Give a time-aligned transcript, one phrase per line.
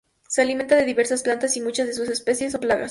[0.27, 2.79] Se alimentan de diversas plantas, y muchas de sus especies son plagas.